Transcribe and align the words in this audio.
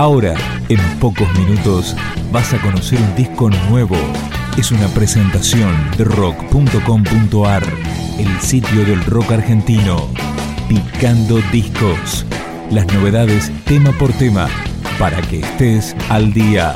Ahora, 0.00 0.34
en 0.70 0.80
pocos 0.98 1.28
minutos, 1.38 1.94
vas 2.32 2.54
a 2.54 2.62
conocer 2.62 2.98
un 2.98 3.14
disco 3.16 3.50
nuevo. 3.68 3.98
Es 4.56 4.72
una 4.72 4.88
presentación 4.88 5.76
de 5.98 6.04
rock.com.ar, 6.04 7.62
el 8.18 8.40
sitio 8.40 8.86
del 8.86 9.04
rock 9.04 9.32
argentino. 9.32 10.08
Picando 10.70 11.38
discos. 11.52 12.24
Las 12.70 12.86
novedades 12.94 13.52
tema 13.66 13.92
por 13.92 14.10
tema, 14.14 14.48
para 14.98 15.20
que 15.20 15.40
estés 15.40 15.94
al 16.08 16.32
día. 16.32 16.74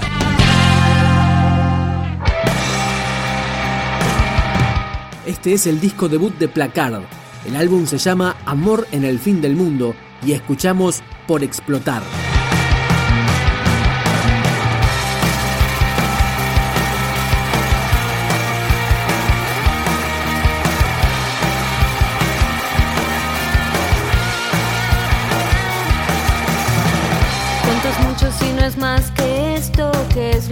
Este 5.25 5.55
es 5.55 5.67
el 5.67 5.81
disco 5.81 6.11
debut 6.11 6.37
de 6.37 6.49
Placard. 6.49 7.05
El 7.47 7.57
álbum 7.57 7.87
se 7.87 7.97
llama 7.97 8.37
Amor 8.45 8.87
en 8.93 9.03
el 9.03 9.19
fin 9.19 9.41
del 9.41 9.57
mundo 9.57 9.95
y 10.23 10.33
escuchamos 10.33 11.03
Por 11.27 11.43
explotar. 11.43 12.03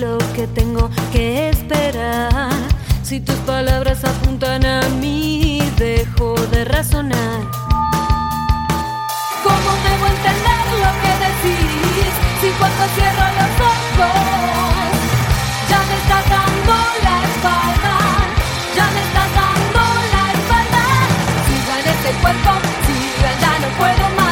Lo 0.02 0.18
que 0.34 0.48
tengo 0.48 0.90
que 1.12 1.50
esperar. 1.50 2.50
Si 3.04 3.20
tus 3.20 3.36
palabras 3.52 4.04
apuntan 4.04 4.66
a 4.66 4.80
mí, 5.00 5.62
dejo 5.78 6.34
de 6.52 6.64
razonar. 6.64 7.40
¿Cómo 9.46 9.70
debo 9.86 10.04
entender 10.14 10.64
lo 10.84 10.90
que 11.02 11.12
decís? 11.26 12.10
Si 12.40 12.48
cuando 12.58 12.82
cierro 12.96 13.26
los 13.38 13.54
ojos, 13.74 14.92
ya 15.70 15.80
me 15.88 15.94
estás 16.02 16.24
dando 16.34 16.74
la 17.06 17.16
espalda, 17.28 17.94
ya 18.78 18.86
me 18.94 19.00
estás 19.06 19.30
dando 19.40 19.82
la 20.14 20.24
espalda. 20.36 20.84
Sigan 21.46 21.84
ese 21.94 22.10
cuerpo, 22.22 22.52
sigan, 22.86 23.36
ya 23.44 23.52
no 23.62 23.68
puedo 23.78 24.04
más, 24.18 24.31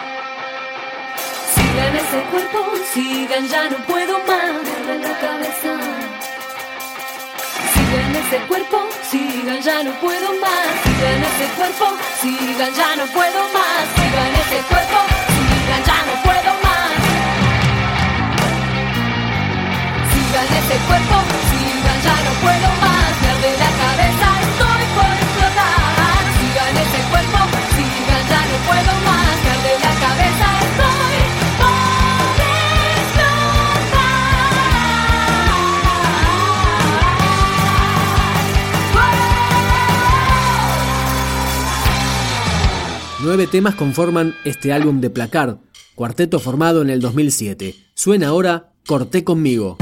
Sigan 7.73 8.15
ese 8.15 8.37
cuerpo, 8.47 8.79
sigan, 9.09 9.61
ya 9.61 9.83
no 9.83 9.91
puedo 10.01 10.33
más. 10.41 10.67
Sigan 10.83 11.23
ese 11.23 11.45
cuerpo, 11.55 11.85
sigan, 12.21 12.73
ya 12.73 12.95
no 12.97 13.05
puedo 13.15 13.39
más. 13.55 13.83
Sigan 13.95 14.33
ese 14.43 14.59
cuerpo, 14.67 14.90
Nueve 43.23 43.45
temas 43.45 43.75
conforman 43.75 44.35
este 44.45 44.73
álbum 44.73 44.99
de 44.99 45.11
Placard, 45.11 45.57
cuarteto 45.93 46.39
formado 46.39 46.81
en 46.81 46.89
el 46.89 47.01
2007. 47.01 47.75
Suena 47.93 48.29
ahora 48.29 48.73
Corté 48.87 49.23
conmigo. 49.23 49.77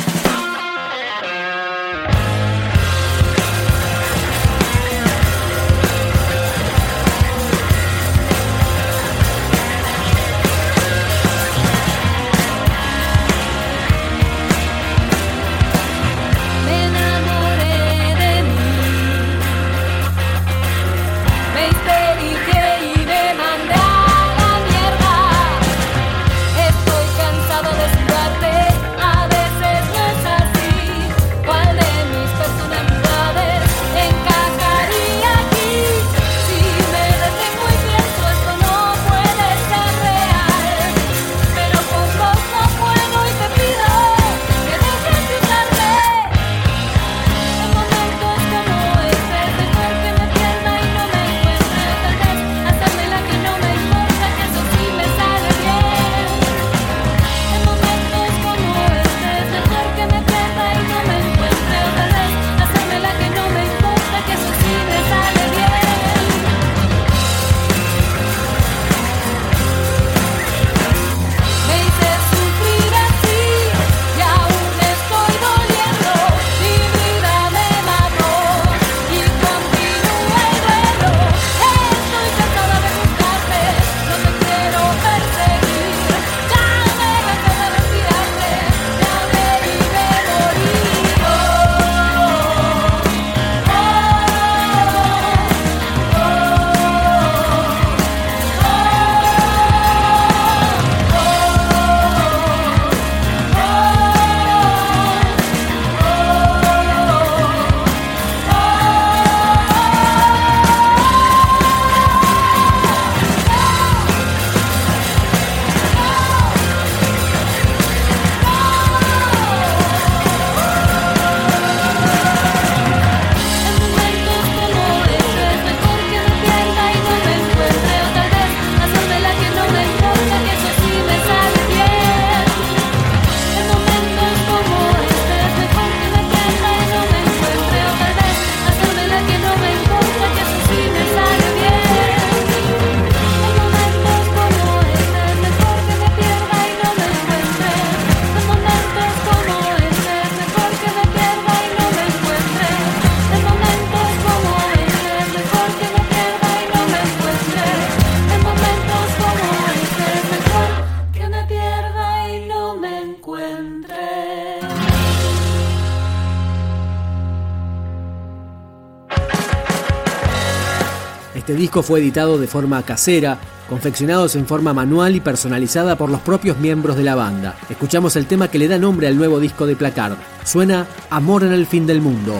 Este 171.50 171.60
disco 171.60 171.82
fue 171.82 172.00
editado 172.00 172.38
de 172.38 172.46
forma 172.46 172.84
casera, 172.84 173.40
confeccionados 173.68 174.36
en 174.36 174.46
forma 174.46 174.72
manual 174.72 175.16
y 175.16 175.20
personalizada 175.20 175.96
por 175.96 176.12
los 176.12 176.22
propios 176.22 176.60
miembros 176.60 176.96
de 176.96 177.02
la 177.02 177.16
banda. 177.16 177.56
Escuchamos 177.72 178.16
el 178.18 178.28
tema 178.28 178.50
que 178.50 178.60
le 178.60 178.68
da 178.68 178.78
nombre 178.78 179.08
al 179.08 179.18
nuevo 179.18 179.40
disco 179.40 179.66
de 179.66 179.76
Placard. 179.76 180.14
Suena 180.46 180.86
Amor 181.10 181.44
en 181.44 181.54
el 181.54 181.66
fin 181.66 181.88
del 181.88 182.02
mundo. 182.02 182.40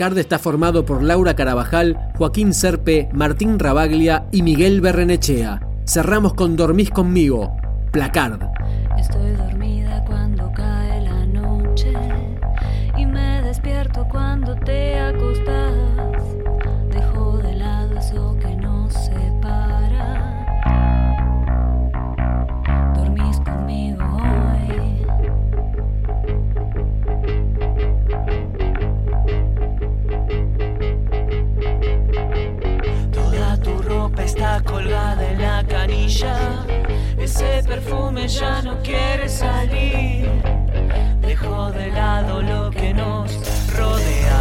Card 0.00 0.16
está 0.16 0.38
formado 0.38 0.86
por 0.86 1.02
Laura 1.02 1.36
Carabajal, 1.36 1.98
Joaquín 2.16 2.54
Serpe, 2.54 3.10
Martín 3.12 3.58
Rabaglia 3.58 4.24
y 4.32 4.40
Miguel 4.40 4.80
Berrenechea. 4.80 5.60
Cerramos 5.86 6.32
con 6.32 6.56
Dormís 6.56 6.88
conmigo, 6.88 7.54
Placard. 7.92 8.40
Estoy 8.98 9.32
dormida 9.32 10.02
cuando 10.06 10.50
cae 10.54 11.02
la 11.02 11.26
noche 11.26 11.92
y 12.96 13.04
me 13.04 13.42
despierto 13.42 14.08
cuando 14.10 14.56
te 14.64 14.89
perfume 37.70 38.26
ya 38.26 38.60
no 38.62 38.82
quiere 38.82 39.28
salir. 39.28 40.28
Dejó 41.20 41.70
de 41.70 41.86
lado 41.92 42.42
lo 42.42 42.68
que 42.70 42.92
nos 42.92 43.30
rodea. 43.78 44.40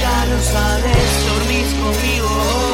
Ya 0.00 0.16
lo 0.30 0.38
sabes, 0.40 1.06
dormís 1.28 1.70
conmigo 1.82 2.73